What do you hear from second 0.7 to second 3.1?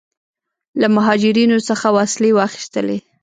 له مهاجرینو څخه وسلې واخیستلې.